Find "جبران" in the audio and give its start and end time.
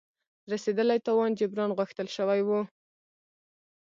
1.39-1.71